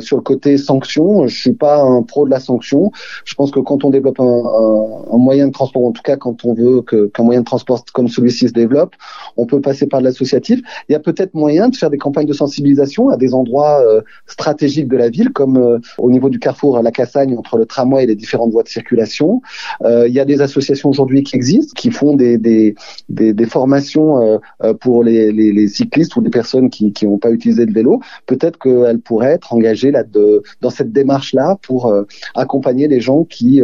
sur 0.00 0.16
le 0.16 0.22
côté 0.22 0.58
sanction. 0.58 1.26
Je 1.26 1.40
suis 1.40 1.54
pas 1.54 1.80
un 1.82 2.02
pro 2.02 2.24
de 2.24 2.30
la 2.30 2.40
sanction. 2.40 2.90
Je 3.24 3.34
pense 3.34 3.50
que 3.50 3.60
quand 3.60 3.84
on 3.84 3.90
développe 3.90 4.20
un, 4.20 4.24
un, 4.24 5.14
un 5.14 5.18
moyen 5.18 5.48
de 5.48 5.51
transport, 5.52 5.84
en 5.84 5.92
tout 5.92 6.02
cas 6.02 6.16
quand 6.16 6.44
on 6.44 6.54
veut 6.54 6.82
qu'un 6.82 7.22
moyen 7.22 7.40
de 7.40 7.44
transport 7.44 7.84
comme 7.92 8.08
celui-ci 8.08 8.48
se 8.48 8.52
développe, 8.52 8.94
on 9.36 9.46
peut 9.46 9.60
passer 9.60 9.86
par 9.86 10.00
l'associatif. 10.00 10.60
Il 10.88 10.92
y 10.92 10.96
a 10.96 11.00
peut-être 11.00 11.34
moyen 11.34 11.68
de 11.68 11.76
faire 11.76 11.90
des 11.90 11.98
campagnes 11.98 12.26
de 12.26 12.32
sensibilisation 12.32 13.08
à 13.08 13.16
des 13.16 13.34
endroits 13.34 13.80
euh, 13.80 14.00
stratégiques 14.26 14.88
de 14.88 14.96
la 14.96 15.08
ville, 15.08 15.30
comme 15.30 15.56
euh, 15.56 15.78
au 15.98 16.10
niveau 16.10 16.28
du 16.28 16.38
carrefour 16.38 16.76
à 16.76 16.82
la 16.82 16.90
Cassagne 16.90 17.36
entre 17.36 17.56
le 17.56 17.66
tramway 17.66 18.04
et 18.04 18.06
les 18.06 18.14
différentes 18.14 18.50
voies 18.50 18.62
de 18.62 18.68
circulation. 18.68 19.40
Euh, 19.82 20.08
il 20.08 20.14
y 20.14 20.20
a 20.20 20.24
des 20.24 20.40
associations 20.40 20.88
aujourd'hui 20.88 21.22
qui 21.22 21.36
existent, 21.36 21.72
qui 21.76 21.90
font 21.90 22.14
des, 22.14 22.38
des, 22.38 22.74
des, 23.08 23.46
formations 23.46 24.40
pour 24.80 25.04
les, 25.04 25.32
les, 25.32 25.52
les, 25.52 25.68
cyclistes 25.68 26.16
ou 26.16 26.20
les 26.20 26.30
personnes 26.30 26.70
qui 26.70 26.92
n'ont 27.02 27.18
pas 27.18 27.30
utilisé 27.30 27.66
le 27.66 27.72
vélo. 27.72 28.00
Peut-être 28.26 28.58
qu'elles 28.58 29.00
pourraient 29.00 29.32
être 29.32 29.52
engagées 29.52 29.90
là 29.90 30.04
de, 30.04 30.42
dans 30.60 30.70
cette 30.70 30.92
démarche-là 30.92 31.58
pour 31.62 31.92
accompagner 32.34 32.88
les 32.88 33.00
gens 33.00 33.24
qui 33.24 33.62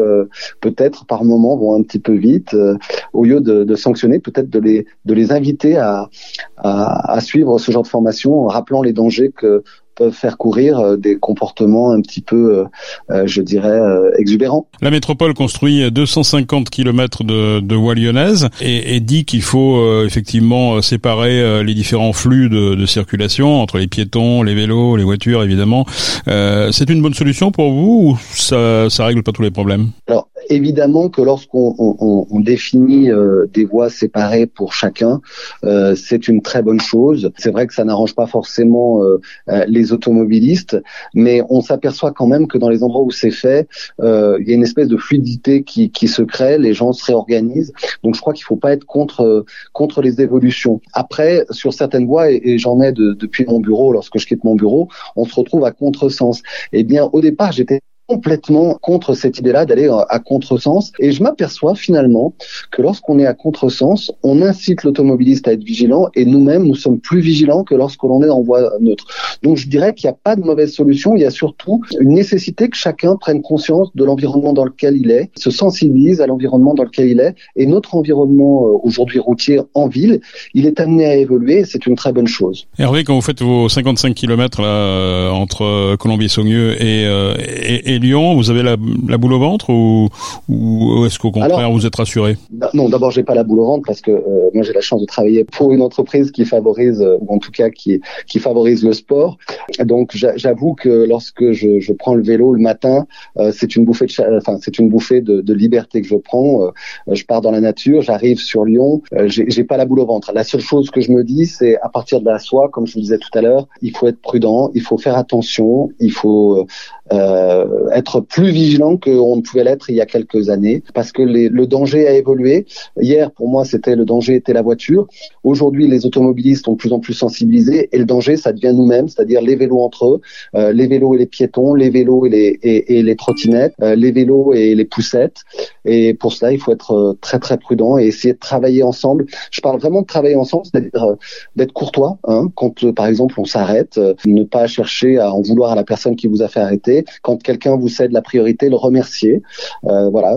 peut-être 0.60 1.06
par 1.06 1.24
moment 1.24 1.56
vont 1.56 1.74
un 1.78 1.82
petit 1.82 1.98
peu 1.98 2.14
vite, 2.14 2.54
euh, 2.54 2.76
au 3.12 3.24
lieu 3.24 3.40
de, 3.40 3.64
de 3.64 3.74
sanctionner, 3.74 4.18
peut-être 4.18 4.50
de 4.50 4.58
les, 4.58 4.86
de 5.04 5.14
les 5.14 5.32
inviter 5.32 5.76
à, 5.76 6.08
à, 6.56 7.12
à, 7.12 7.20
suivre 7.20 7.58
ce 7.58 7.70
genre 7.70 7.82
de 7.82 7.88
formation 7.88 8.44
en 8.44 8.48
rappelant 8.48 8.82
les 8.82 8.92
dangers 8.92 9.30
que 9.34 9.62
peuvent 9.94 10.12
faire 10.12 10.38
courir 10.38 10.78
euh, 10.78 10.96
des 10.96 11.16
comportements 11.16 11.90
un 11.90 12.00
petit 12.00 12.20
peu, 12.20 12.64
euh, 13.10 13.26
je 13.26 13.42
dirais, 13.42 13.80
exubérants. 14.16 14.68
La 14.80 14.92
métropole 14.92 15.34
construit 15.34 15.90
250 15.90 16.70
km 16.70 17.24
de, 17.24 17.58
de 17.58 17.74
voies 17.74 17.96
lyonnaises 17.96 18.48
et, 18.60 18.94
et 18.94 19.00
dit 19.00 19.24
qu'il 19.24 19.42
faut 19.42 20.04
effectivement 20.04 20.80
séparer 20.82 21.64
les 21.64 21.74
différents 21.74 22.12
flux 22.12 22.48
de, 22.48 22.76
de, 22.76 22.86
circulation 22.86 23.60
entre 23.60 23.78
les 23.78 23.88
piétons, 23.88 24.44
les 24.44 24.54
vélos, 24.54 24.96
les 24.96 25.04
voitures, 25.04 25.42
évidemment. 25.42 25.84
Euh, 26.28 26.70
c'est 26.72 26.90
une 26.90 27.02
bonne 27.02 27.14
solution 27.14 27.50
pour 27.50 27.72
vous 27.72 28.10
ou 28.10 28.18
ça, 28.34 28.88
ça 28.90 29.04
règle 29.06 29.22
pas 29.22 29.32
tous 29.32 29.42
les 29.42 29.50
problèmes? 29.50 29.90
Alors, 30.08 30.28
évidemment 30.48 31.08
que 31.08 31.22
lorsqu'on 31.22 31.74
on, 31.78 32.26
on 32.30 32.40
définit 32.40 33.10
euh, 33.10 33.46
des 33.52 33.64
voies 33.64 33.90
séparées 33.90 34.46
pour 34.46 34.72
chacun, 34.72 35.20
euh, 35.64 35.94
c'est 35.94 36.28
une 36.28 36.42
très 36.42 36.62
bonne 36.62 36.80
chose. 36.80 37.30
C'est 37.36 37.50
vrai 37.50 37.66
que 37.66 37.74
ça 37.74 37.84
n'arrange 37.84 38.14
pas 38.14 38.26
forcément 38.26 39.02
euh, 39.02 39.20
euh 39.48 39.64
les 39.68 39.92
automobilistes, 39.92 40.76
mais 41.14 41.42
on 41.48 41.60
s'aperçoit 41.60 42.12
quand 42.12 42.26
même 42.26 42.46
que 42.46 42.58
dans 42.58 42.68
les 42.68 42.82
endroits 42.82 43.02
où 43.02 43.10
c'est 43.10 43.30
fait, 43.30 43.68
euh, 44.00 44.38
il 44.40 44.48
y 44.48 44.52
a 44.52 44.54
une 44.54 44.62
espèce 44.62 44.88
de 44.88 44.96
fluidité 44.96 45.62
qui, 45.62 45.90
qui, 45.90 46.08
se 46.08 46.22
crée, 46.22 46.58
les 46.58 46.74
gens 46.74 46.92
se 46.92 47.04
réorganisent. 47.04 47.72
Donc 48.02 48.14
je 48.14 48.20
crois 48.20 48.32
qu'il 48.32 48.42
ne 48.44 48.46
faut 48.46 48.56
pas 48.56 48.72
être 48.72 48.84
contre 48.84 49.44
contre 49.72 50.02
les 50.02 50.20
évolutions. 50.20 50.80
Après, 50.92 51.44
sur 51.50 51.72
certaines 51.72 52.06
voies, 52.06 52.30
et, 52.30 52.58
j'en 52.58 52.80
ai 52.80 52.92
de, 52.92 53.12
depuis 53.12 53.44
mon 53.46 53.60
bureau, 53.60 53.92
lorsque 53.92 54.18
je 54.18 54.26
quitte 54.26 54.44
mon 54.44 54.54
bureau, 54.54 54.88
on 55.16 55.24
se 55.24 55.34
retrouve 55.34 55.64
à 55.64 55.72
contresens. 55.72 56.42
Eh 56.72 56.84
bien, 56.84 57.08
au 57.12 57.20
départ, 57.20 57.52
j'étais 57.52 57.80
complètement 58.08 58.74
contre 58.80 59.14
cette 59.14 59.38
idée-là 59.38 59.66
d'aller 59.66 59.88
euh, 59.88 60.00
à 60.08 60.18
contresens. 60.18 60.92
Et 60.98 61.12
je 61.12 61.22
m'aperçois 61.22 61.74
finalement 61.74 62.34
que 62.70 62.80
lorsqu'on 62.80 63.18
est 63.18 63.26
à 63.26 63.34
contresens, 63.34 64.10
on 64.22 64.40
incite 64.40 64.82
l'automobiliste 64.82 65.46
à 65.46 65.52
être 65.52 65.62
vigilant 65.62 66.08
et 66.14 66.24
nous-mêmes, 66.24 66.64
nous 66.64 66.74
sommes 66.74 66.98
plus 66.98 67.20
vigilants 67.20 67.64
que 67.64 67.74
lorsque 67.74 68.02
l'on 68.02 68.22
est 68.22 68.30
en 68.30 68.40
voie 68.40 68.72
neutre. 68.80 69.04
Donc 69.42 69.58
je 69.58 69.68
dirais 69.68 69.94
qu'il 69.94 70.08
n'y 70.08 70.14
a 70.14 70.18
pas 70.24 70.36
de 70.36 70.40
mauvaise 70.40 70.72
solution, 70.72 71.14
il 71.14 71.20
y 71.20 71.26
a 71.26 71.30
surtout 71.30 71.82
une 72.00 72.14
nécessité 72.14 72.70
que 72.70 72.76
chacun 72.76 73.16
prenne 73.16 73.42
conscience 73.42 73.90
de 73.94 74.04
l'environnement 74.04 74.54
dans 74.54 74.64
lequel 74.64 74.96
il 74.96 75.10
est, 75.10 75.30
se 75.36 75.50
sensibilise 75.50 76.22
à 76.22 76.26
l'environnement 76.26 76.72
dans 76.72 76.84
lequel 76.84 77.08
il 77.08 77.20
est. 77.20 77.34
Et 77.56 77.66
notre 77.66 77.94
environnement 77.94 78.66
euh, 78.66 78.78
aujourd'hui 78.84 79.18
routier 79.18 79.60
en 79.74 79.86
ville, 79.86 80.20
il 80.54 80.66
est 80.66 80.80
amené 80.80 81.04
à 81.04 81.16
évoluer 81.16 81.58
et 81.58 81.64
c'est 81.66 81.86
une 81.86 81.94
très 81.94 82.12
bonne 82.12 82.26
chose. 82.26 82.66
Hervé, 82.78 83.04
quand 83.04 83.14
vous 83.14 83.20
faites 83.20 83.42
vos 83.42 83.68
55 83.68 84.14
km 84.14 84.62
là, 84.62 84.68
euh, 84.68 85.30
entre 85.30 85.96
Colombier-Saunieux 85.96 86.82
et, 86.82 87.02
et, 87.02 87.94
et 87.94 87.97
Lyon, 87.98 88.34
vous 88.34 88.50
avez 88.50 88.62
la, 88.62 88.76
la 89.08 89.18
boule 89.18 89.32
au 89.32 89.38
ventre 89.38 89.70
ou, 89.70 90.08
ou 90.48 91.06
est-ce 91.06 91.18
qu'au 91.18 91.30
contraire 91.30 91.58
Alors, 91.58 91.72
vous 91.72 91.86
êtes 91.86 91.96
rassuré? 91.96 92.36
Non, 92.74 92.88
d'abord 92.88 93.10
j'ai 93.10 93.22
pas 93.22 93.34
la 93.34 93.44
boule 93.44 93.60
au 93.60 93.66
ventre 93.66 93.84
parce 93.86 94.00
que 94.00 94.10
euh, 94.10 94.50
moi 94.54 94.62
j'ai 94.62 94.72
la 94.72 94.80
chance 94.80 95.00
de 95.00 95.06
travailler 95.06 95.44
pour 95.44 95.72
une 95.72 95.82
entreprise 95.82 96.30
qui 96.30 96.44
favorise, 96.44 97.00
euh, 97.00 97.16
ou 97.20 97.34
en 97.34 97.38
tout 97.38 97.50
cas 97.50 97.70
qui, 97.70 98.00
qui 98.26 98.38
favorise 98.38 98.84
le 98.84 98.92
sport. 98.92 99.38
Donc 99.84 100.12
j'avoue 100.14 100.74
que 100.74 101.06
lorsque 101.08 101.52
je, 101.52 101.80
je, 101.80 101.92
prends 101.92 102.14
le 102.14 102.22
vélo 102.22 102.52
le 102.52 102.60
matin, 102.60 103.06
euh, 103.38 103.52
c'est 103.54 103.76
une 103.76 103.84
bouffée 103.84 104.06
de, 104.06 104.36
enfin 104.36 104.58
c'est 104.60 104.78
une 104.78 104.88
bouffée 104.88 105.20
de, 105.20 105.40
de, 105.40 105.54
liberté 105.54 106.00
que 106.00 106.08
je 106.08 106.16
prends. 106.16 106.62
Euh, 106.62 107.14
je 107.14 107.24
pars 107.24 107.40
dans 107.40 107.50
la 107.50 107.60
nature, 107.60 108.02
j'arrive 108.02 108.38
sur 108.38 108.64
Lyon, 108.64 109.02
j'ai 109.26 109.64
pas 109.64 109.76
la 109.76 109.86
boule 109.86 110.00
au 110.00 110.06
ventre. 110.06 110.32
La 110.32 110.44
seule 110.44 110.60
chose 110.60 110.90
que 110.90 111.00
je 111.00 111.12
me 111.12 111.24
dis, 111.24 111.46
c'est 111.46 111.78
à 111.80 111.88
partir 111.88 112.20
de 112.20 112.26
la 112.26 112.38
soie, 112.38 112.68
comme 112.70 112.86
je 112.86 112.94
vous 112.94 113.00
disais 113.00 113.18
tout 113.18 113.36
à 113.36 113.40
l'heure, 113.40 113.66
il 113.82 113.96
faut 113.96 114.06
être 114.06 114.20
prudent, 114.20 114.70
il 114.74 114.82
faut 114.82 114.98
faire 114.98 115.16
attention, 115.16 115.90
il 116.00 116.12
faut 116.12 116.66
euh, 117.12 117.87
être 117.92 118.20
plus 118.20 118.50
vigilant 118.50 118.96
qu'on 118.96 119.36
ne 119.36 119.42
pouvait 119.42 119.64
l'être 119.64 119.90
il 119.90 119.96
y 119.96 120.00
a 120.00 120.06
quelques 120.06 120.50
années, 120.50 120.82
parce 120.94 121.12
que 121.12 121.22
le 121.22 121.66
danger 121.66 122.06
a 122.06 122.12
évolué. 122.12 122.66
Hier, 123.00 123.30
pour 123.30 123.48
moi, 123.48 123.64
c'était 123.64 123.96
le 123.96 124.04
danger 124.04 124.34
était 124.36 124.52
la 124.52 124.62
voiture. 124.62 125.06
Aujourd'hui, 125.44 125.88
les 125.88 126.06
automobilistes 126.06 126.64
sont 126.64 126.72
de 126.72 126.76
plus 126.76 126.92
en 126.92 127.00
plus 127.00 127.14
sensibilisés, 127.14 127.88
et 127.92 127.98
le 127.98 128.04
danger, 128.04 128.36
ça 128.36 128.52
devient 128.52 128.74
nous-mêmes, 128.74 129.08
c'est-à-dire 129.08 129.40
les 129.40 129.56
vélos 129.56 129.80
entre 129.80 130.06
eux, 130.06 130.20
euh, 130.54 130.72
les 130.72 130.86
vélos 130.86 131.14
et 131.14 131.18
les 131.18 131.26
piétons, 131.26 131.74
les 131.74 131.90
vélos 131.90 132.26
et 132.26 132.30
les, 132.30 132.58
et, 132.62 132.98
et 132.98 133.02
les 133.02 133.16
trottinettes, 133.16 133.74
euh, 133.82 133.94
les 133.94 134.10
vélos 134.10 134.52
et 134.52 134.74
les 134.74 134.84
poussettes. 134.84 135.42
Et 135.88 136.14
pour 136.14 136.32
cela, 136.32 136.52
il 136.52 136.60
faut 136.60 136.72
être 136.72 137.16
très 137.20 137.38
très 137.38 137.58
prudent 137.58 137.98
et 137.98 138.06
essayer 138.06 138.34
de 138.34 138.38
travailler 138.38 138.82
ensemble. 138.82 139.26
Je 139.50 139.60
parle 139.60 139.78
vraiment 139.80 140.02
de 140.02 140.06
travailler 140.06 140.36
ensemble, 140.36 140.66
c'est-à-dire 140.66 141.16
d'être 141.56 141.72
courtois. 141.72 142.18
Hein, 142.24 142.48
quand 142.54 142.92
par 142.92 143.06
exemple 143.06 143.40
on 143.40 143.44
s'arrête, 143.44 143.98
ne 144.26 144.44
pas 144.44 144.66
chercher 144.66 145.18
à 145.18 145.32
en 145.32 145.42
vouloir 145.42 145.72
à 145.72 145.74
la 145.74 145.84
personne 145.84 146.16
qui 146.16 146.26
vous 146.26 146.42
a 146.42 146.48
fait 146.48 146.60
arrêter. 146.60 147.04
Quand 147.22 147.42
quelqu'un 147.42 147.76
vous 147.76 147.88
cède 147.88 148.12
la 148.12 148.22
priorité, 148.22 148.68
le 148.68 148.76
remercier. 148.76 149.42
voilà. 149.82 150.36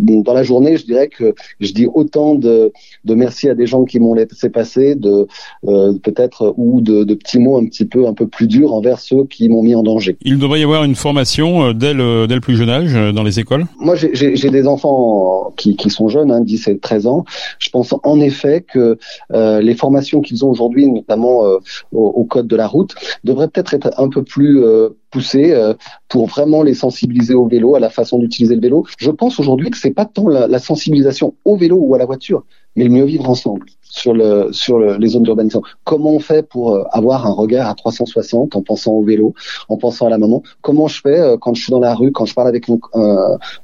dans 0.00 0.34
la 0.34 0.42
journée, 0.42 0.76
je 0.76 0.84
dirais 0.84 1.08
que 1.08 1.34
je 1.60 1.72
dis 1.72 1.86
autant 1.92 2.34
de, 2.34 2.72
de 3.04 3.14
merci 3.14 3.48
à 3.48 3.54
des 3.54 3.66
gens 3.66 3.84
qui 3.84 3.98
m'ont 4.00 4.14
laissé 4.14 4.50
passer, 4.50 4.94
de 4.94 5.26
peut-être 5.64 6.54
ou 6.56 6.80
de, 6.80 7.04
de 7.04 7.14
petits 7.14 7.38
mots 7.38 7.58
un 7.58 7.66
petit 7.66 7.84
peu 7.84 8.06
un 8.06 8.14
peu 8.14 8.26
plus 8.26 8.46
durs 8.46 8.74
envers 8.74 8.98
ceux 8.98 9.24
qui 9.24 9.48
m'ont 9.48 9.62
mis 9.62 9.74
en 9.74 9.82
danger. 9.82 10.16
Il 10.22 10.38
devrait 10.38 10.60
y 10.60 10.62
avoir 10.62 10.84
une 10.84 10.94
formation 10.94 11.64
euh, 11.64 11.72
dès 11.72 11.94
le, 11.94 12.26
dès 12.26 12.34
le 12.34 12.40
plus 12.40 12.56
jeune 12.56 12.68
âge 12.68 12.94
euh, 12.94 13.12
dans 13.12 13.22
les 13.22 13.38
écoles? 13.38 13.66
Moi, 13.78 13.94
j'ai 13.96 14.50
des 14.50 14.66
enfants 14.66 14.81
qui, 15.56 15.76
qui 15.76 15.90
sont 15.90 16.08
jeunes, 16.08 16.30
hein, 16.30 16.40
10 16.40 16.68
et 16.68 16.78
13 16.78 17.06
ans. 17.06 17.24
Je 17.58 17.70
pense 17.70 17.94
en 18.02 18.20
effet 18.20 18.62
que 18.62 18.98
euh, 19.32 19.60
les 19.60 19.74
formations 19.74 20.20
qu'ils 20.20 20.44
ont 20.44 20.50
aujourd'hui, 20.50 20.86
notamment 20.86 21.44
euh, 21.44 21.58
au, 21.92 22.24
code 22.24 22.46
de 22.46 22.56
la 22.56 22.66
route, 22.66 22.94
devraient 23.24 23.48
peut-être 23.48 23.74
être 23.74 23.90
un 23.98 24.08
peu 24.08 24.22
plus 24.22 24.62
euh, 24.62 24.90
poussées 25.10 25.54
pour 26.08 26.26
vraiment 26.26 26.62
les 26.62 26.74
sensibiliser 26.74 27.34
au 27.34 27.46
vélo, 27.46 27.74
à 27.74 27.80
la 27.80 27.90
façon 27.90 28.18
d'utiliser 28.18 28.54
le 28.54 28.62
vélo. 28.62 28.86
Je 28.98 29.10
pense 29.10 29.38
aujourd'hui 29.38 29.70
que 29.70 29.76
c'est 29.76 29.90
pas 29.90 30.06
tant 30.06 30.28
la, 30.28 30.46
la 30.46 30.58
sensibilisation 30.58 31.34
au 31.44 31.56
vélo 31.56 31.76
ou 31.78 31.94
à 31.94 31.98
la 31.98 32.06
voiture, 32.06 32.44
mais 32.76 32.84
le 32.84 32.90
mieux 32.90 33.04
vivre 33.04 33.28
ensemble 33.28 33.66
sur 33.92 34.14
le 34.14 34.48
sur 34.52 34.78
le, 34.78 34.96
les 34.96 35.08
zones 35.08 35.22
d'urbanisation. 35.22 35.62
Comment 35.84 36.12
on 36.12 36.18
fait 36.18 36.42
pour 36.42 36.74
euh, 36.74 36.84
avoir 36.92 37.26
un 37.26 37.32
regard 37.32 37.68
à 37.68 37.74
360 37.74 38.56
en 38.56 38.62
pensant 38.62 38.92
au 38.92 39.04
vélo, 39.04 39.34
en 39.68 39.76
pensant 39.76 40.06
à 40.06 40.10
la 40.10 40.16
maman? 40.16 40.42
Comment 40.62 40.88
je 40.88 41.00
fais 41.02 41.20
euh, 41.20 41.36
quand 41.36 41.52
je 41.52 41.62
suis 41.62 41.70
dans 41.70 41.78
la 41.78 41.94
rue, 41.94 42.10
quand 42.10 42.24
je 42.24 42.34
parle 42.34 42.48
avec 42.48 42.70
un, 42.70 42.78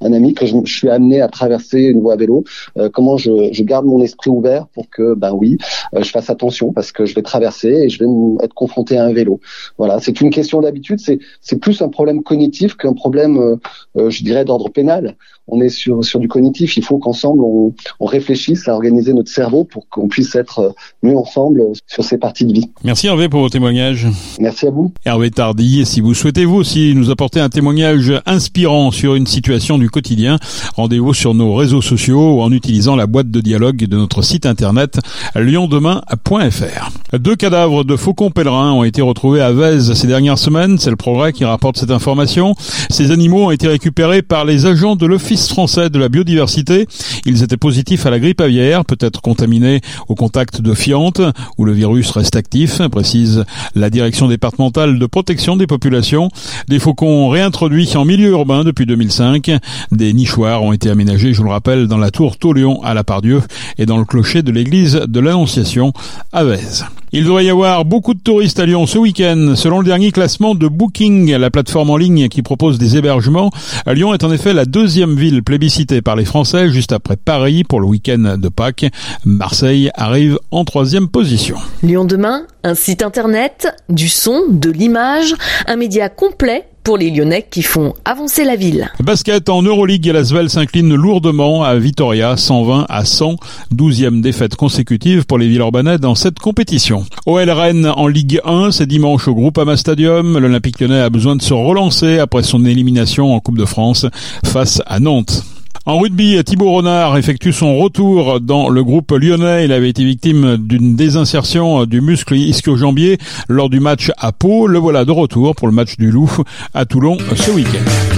un 0.02 0.12
ami, 0.12 0.34
que 0.34 0.44
je, 0.44 0.54
suis 0.66 0.90
amené 0.90 1.22
à 1.22 1.28
traverser 1.28 1.80
une 1.80 2.02
voie 2.02 2.12
à 2.12 2.16
vélo 2.16 2.44
euh, 2.76 2.90
Comment 2.92 3.16
je, 3.16 3.48
je, 3.52 3.62
garde 3.62 3.86
mon 3.86 4.02
esprit 4.02 4.28
ouvert 4.28 4.66
pour 4.68 4.90
que 4.90 5.14
ben 5.14 5.32
oui, 5.32 5.56
je 5.96 6.10
fasse 6.10 6.28
attention 6.28 6.72
parce 6.72 6.92
que 6.92 7.06
je 7.06 7.14
vais 7.14 7.22
traverser 7.22 7.68
et 7.68 7.88
je 7.88 7.98
vais 7.98 8.44
être 8.44 8.54
confronté 8.54 8.98
à 8.98 9.04
un 9.04 9.12
vélo. 9.14 9.40
Voilà, 9.78 9.98
c'est 10.00 10.20
une 10.20 10.30
question 10.30 10.60
d'habitude. 10.60 11.00
C'est 11.00 11.56
plus 11.58 11.80
un 11.80 11.88
problème 11.88 12.22
cognitif 12.22 12.76
qu'un 12.76 12.92
problème, 12.92 13.58
je 13.96 14.22
dirais, 14.22 14.44
d'ordre 14.44 14.68
pénal. 14.68 15.16
On 15.48 15.60
est 15.60 15.68
sur 15.68 16.04
sur 16.04 16.20
du 16.20 16.28
cognitif. 16.28 16.76
Il 16.76 16.84
faut 16.84 16.98
qu'ensemble 16.98 17.42
on, 17.42 17.72
on 18.00 18.06
réfléchisse 18.06 18.68
à 18.68 18.74
organiser 18.74 19.12
notre 19.12 19.30
cerveau 19.30 19.64
pour 19.64 19.88
qu'on 19.88 20.08
puisse 20.08 20.34
être 20.34 20.74
mieux 21.02 21.16
ensemble 21.16 21.62
sur 21.86 22.04
ces 22.04 22.18
parties 22.18 22.44
de 22.44 22.52
vie. 22.52 22.70
Merci 22.84 23.06
Hervé 23.06 23.28
pour 23.28 23.40
vos 23.40 23.48
témoignages. 23.48 24.06
Merci 24.40 24.66
à 24.66 24.70
vous. 24.70 24.92
Hervé 25.04 25.30
Tardy, 25.30 25.84
si 25.86 26.00
vous 26.00 26.14
souhaitez 26.14 26.44
vous 26.44 26.56
aussi 26.56 26.92
nous 26.94 27.10
apporter 27.10 27.40
un 27.40 27.48
témoignage 27.48 28.12
inspirant 28.26 28.90
sur 28.90 29.14
une 29.14 29.26
situation 29.26 29.78
du 29.78 29.90
quotidien, 29.90 30.38
rendez-vous 30.76 31.14
sur 31.14 31.34
nos 31.34 31.54
réseaux 31.54 31.82
sociaux 31.82 32.36
ou 32.36 32.40
en 32.40 32.52
utilisant 32.52 32.96
la 32.96 33.06
boîte 33.06 33.30
de 33.30 33.40
dialogue 33.40 33.78
de 33.78 33.96
notre 33.96 34.22
site 34.22 34.46
internet 34.46 34.98
liondemain.fr. 35.34 36.90
Deux 37.18 37.36
cadavres 37.36 37.84
de 37.84 37.96
faucons 37.96 38.30
pèlerins 38.30 38.72
ont 38.72 38.84
été 38.84 39.02
retrouvés 39.02 39.40
à 39.40 39.52
Vèze 39.52 39.92
ces 39.94 40.06
dernières 40.06 40.38
semaines, 40.38 40.78
c'est 40.78 40.90
le 40.90 40.96
progrès 40.96 41.32
qui 41.32 41.44
rapporte 41.44 41.78
cette 41.78 41.90
information. 41.90 42.54
Ces 42.90 43.10
animaux 43.10 43.46
ont 43.46 43.50
été 43.50 43.66
récupérés 43.68 44.22
par 44.22 44.44
les 44.44 44.66
agents 44.66 44.96
de 44.96 45.06
l'Office 45.06 45.37
français 45.46 45.90
de 45.90 45.98
la 45.98 46.08
biodiversité. 46.08 46.86
Ils 47.26 47.42
étaient 47.42 47.56
positifs 47.56 48.06
à 48.06 48.10
la 48.10 48.18
grippe 48.18 48.40
aviaire, 48.40 48.84
peut-être 48.84 49.20
contaminés 49.20 49.80
au 50.08 50.14
contact 50.14 50.60
de 50.60 50.74
fientes 50.74 51.20
où 51.56 51.64
le 51.64 51.72
virus 51.72 52.10
reste 52.10 52.36
actif, 52.36 52.82
précise 52.88 53.44
la 53.74 53.90
direction 53.90 54.28
départementale 54.28 54.98
de 54.98 55.06
protection 55.06 55.56
des 55.56 55.66
populations. 55.66 56.30
Des 56.68 56.78
faucons 56.78 57.28
réintroduits 57.28 57.96
en 57.96 58.04
milieu 58.04 58.30
urbain 58.30 58.64
depuis 58.64 58.86
2005. 58.86 59.50
Des 59.92 60.12
nichoirs 60.12 60.62
ont 60.62 60.72
été 60.72 60.90
aménagés, 60.90 61.34
je 61.34 61.42
le 61.42 61.50
rappelle, 61.50 61.86
dans 61.86 61.98
la 61.98 62.10
tour 62.10 62.38
Taulion 62.38 62.82
à 62.82 62.94
la 62.94 63.04
Pardieu 63.04 63.42
et 63.78 63.86
dans 63.86 63.98
le 63.98 64.04
clocher 64.04 64.42
de 64.42 64.50
l'église 64.50 64.94
de 65.06 65.20
l'Annonciation 65.20 65.92
à 66.32 66.44
Vèze. 66.44 66.86
Il 67.12 67.24
doit 67.24 67.42
y 67.42 67.48
avoir 67.48 67.84
beaucoup 67.84 68.12
de 68.12 68.20
touristes 68.20 68.58
à 68.60 68.66
Lyon 68.66 68.86
ce 68.86 68.98
week-end. 68.98 69.54
Selon 69.56 69.78
le 69.78 69.84
dernier 69.84 70.12
classement 70.12 70.54
de 70.54 70.68
Booking, 70.68 71.34
la 71.34 71.50
plateforme 71.50 71.90
en 71.90 71.96
ligne 71.96 72.28
qui 72.28 72.42
propose 72.42 72.78
des 72.78 72.96
hébergements, 72.96 73.50
Lyon 73.86 74.12
est 74.12 74.24
en 74.24 74.32
effet 74.32 74.52
la 74.52 74.66
deuxième 74.66 75.16
ville 75.16 75.42
plébiscitée 75.42 76.02
par 76.02 76.16
les 76.16 76.26
Français, 76.26 76.70
juste 76.70 76.92
après 76.92 77.16
Paris 77.16 77.64
pour 77.64 77.80
le 77.80 77.86
week-end 77.86 78.36
de 78.38 78.48
Pâques. 78.48 78.86
Marseille 79.24 79.90
arrive 79.94 80.38
en 80.50 80.64
troisième 80.64 81.08
position. 81.08 81.56
Lyon 81.82 82.04
demain, 82.04 82.42
un 82.62 82.74
site 82.74 83.02
internet, 83.02 83.68
du 83.88 84.08
son, 84.08 84.42
de 84.50 84.70
l'image, 84.70 85.34
un 85.66 85.76
média 85.76 86.08
complet 86.08 86.66
pour 86.88 86.96
les 86.96 87.10
Lyonnais 87.10 87.46
qui 87.50 87.60
font 87.60 87.92
avancer 88.06 88.44
la 88.44 88.56
ville. 88.56 88.90
Basket 89.00 89.50
en 89.50 89.60
Euroleague, 89.60 90.06
Lasvel 90.06 90.48
s'incline 90.48 90.94
lourdement 90.94 91.62
à 91.62 91.76
Vitoria, 91.76 92.38
120 92.38 92.86
à 92.88 93.04
100, 93.04 93.36
12e 93.76 94.22
défaite 94.22 94.56
consécutive 94.56 95.26
pour 95.26 95.36
les 95.36 95.48
Villeurbanais 95.48 95.98
dans 95.98 96.14
cette 96.14 96.38
compétition. 96.38 97.04
OL 97.26 97.50
Rennes 97.50 97.92
en 97.94 98.06
Ligue 98.06 98.40
1, 98.42 98.70
c'est 98.70 98.86
dimanche 98.86 99.28
au 99.28 99.34
Groupama 99.34 99.76
Stadium. 99.76 100.38
L'Olympique 100.38 100.80
Lyonnais 100.80 101.02
a 101.02 101.10
besoin 101.10 101.36
de 101.36 101.42
se 101.42 101.52
relancer 101.52 102.20
après 102.20 102.42
son 102.42 102.64
élimination 102.64 103.34
en 103.34 103.40
Coupe 103.40 103.58
de 103.58 103.66
France 103.66 104.06
face 104.46 104.80
à 104.86 104.98
Nantes. 104.98 105.44
En 105.88 105.98
rugby, 106.00 106.44
Thibaut 106.44 106.70
Renard 106.70 107.16
effectue 107.16 107.50
son 107.50 107.78
retour 107.78 108.42
dans 108.42 108.68
le 108.68 108.84
groupe 108.84 109.10
lyonnais. 109.10 109.64
Il 109.64 109.72
avait 109.72 109.88
été 109.88 110.04
victime 110.04 110.58
d'une 110.58 110.96
désinsertion 110.96 111.86
du 111.86 112.02
muscle 112.02 112.34
ischio-jambier 112.36 113.16
lors 113.48 113.70
du 113.70 113.80
match 113.80 114.12
à 114.18 114.32
Pau. 114.32 114.66
Le 114.66 114.78
voilà 114.78 115.06
de 115.06 115.12
retour 115.12 115.54
pour 115.54 115.66
le 115.66 115.72
match 115.72 115.96
du 115.96 116.10
Loup 116.10 116.30
à 116.74 116.84
Toulon 116.84 117.16
ce 117.34 117.52
week-end. 117.52 118.17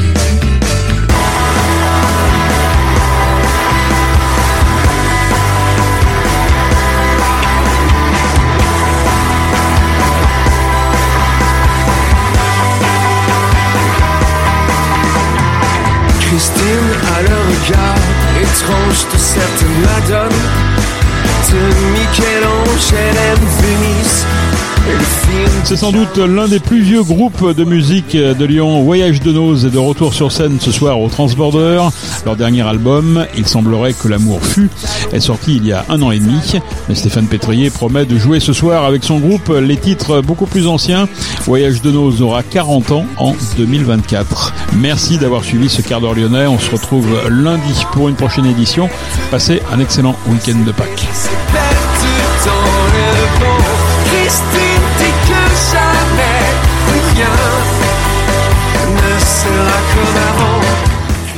Christine 16.41 16.91
a 17.17 17.21
le 17.21 17.37
regard 17.37 17.97
étrange 18.41 19.07
de 19.13 19.19
cette 19.19 19.63
Madone 19.85 20.39
de 21.51 21.61
Michel-Ange, 21.93 22.95
Venise. 23.61 24.27
C'est 25.65 25.77
sans 25.77 25.93
doute 25.93 26.19
l'un 26.19 26.49
des 26.49 26.59
plus 26.59 26.81
vieux 26.81 27.03
groupes 27.03 27.55
de 27.55 27.65
musique 27.65 28.17
de 28.17 28.45
Lyon. 28.45 28.83
Voyage 28.83 29.21
de 29.21 29.31
Nose 29.31 29.67
est 29.67 29.71
de 29.71 29.79
retour 29.79 30.15
sur 30.15 30.33
scène 30.33 30.59
ce 30.59 30.73
soir 30.73 31.01
au 31.01 31.09
Transborder. 31.09 31.81
Leur 32.25 32.35
dernier 32.35 32.63
album, 32.63 33.25
Il 33.37 33.47
semblerait 33.47 33.93
que 33.93 34.09
l'amour 34.09 34.41
fut, 34.43 34.69
est 35.13 35.21
sorti 35.21 35.57
il 35.57 35.67
y 35.67 35.73
a 35.73 35.85
un 35.89 36.03
an 36.03 36.11
et 36.11 36.19
demi. 36.19 36.55
Mais 36.89 36.95
Stéphane 36.95 37.27
Pétrier 37.27 37.71
promet 37.71 38.05
de 38.05 38.19
jouer 38.19 38.41
ce 38.41 38.53
soir 38.53 38.85
avec 38.85 39.05
son 39.05 39.19
groupe 39.21 39.49
les 39.63 39.77
titres 39.77 40.23
beaucoup 40.23 40.47
plus 40.47 40.67
anciens. 40.67 41.09
Voyage 41.45 41.83
de 41.83 41.93
Nose 41.93 42.21
aura 42.21 42.43
40 42.43 42.91
ans 42.91 43.05
en 43.17 43.35
2024. 43.57 44.53
Merci 44.75 45.19
d'avoir 45.19 45.45
suivi 45.45 45.69
ce 45.69 45.83
quart 45.83 46.01
d'heure 46.01 46.15
lyonnais. 46.15 46.47
On 46.47 46.59
se 46.59 46.71
retrouve 46.71 47.07
lundi 47.29 47.85
pour 47.93 48.09
une 48.09 48.17
prochaine 48.17 48.47
édition. 48.47 48.89
Passez 49.31 49.63
un 49.73 49.79
excellent 49.79 50.17
week-end 50.29 50.59
de 50.67 50.73
Pâques. 50.73 51.07